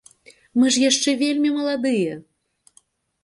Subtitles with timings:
[0.59, 2.15] Мы ж яшчэ вельмі маладыя!